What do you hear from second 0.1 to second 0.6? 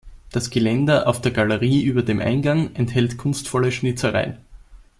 Das